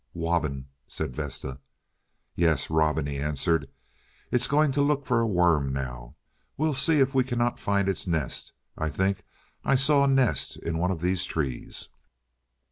"Wobin," 0.15 0.65
said 0.87 1.15
Vesta. 1.15 1.59
"Yes, 2.33 2.71
robin," 2.71 3.05
he 3.05 3.19
answered. 3.19 3.67
"It 4.31 4.41
is 4.41 4.47
going 4.47 4.71
to 4.71 4.81
look 4.81 5.05
for 5.05 5.19
a 5.19 5.27
worm 5.27 5.71
now. 5.71 6.15
We 6.57 6.65
will 6.65 6.73
see 6.73 6.99
if 6.99 7.13
we 7.13 7.23
cannot 7.23 7.59
find 7.59 7.87
its 7.87 8.07
nest. 8.07 8.51
I 8.75 8.89
think 8.89 9.21
I 9.63 9.75
saw 9.75 10.03
a 10.03 10.07
nest 10.07 10.57
in 10.57 10.79
one 10.79 10.89
of 10.89 11.01
these 11.01 11.25
trees." 11.25 11.89